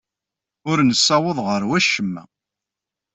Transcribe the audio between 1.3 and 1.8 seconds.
ɣer